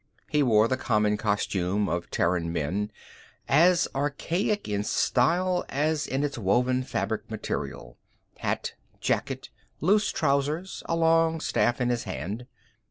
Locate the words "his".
11.89-12.05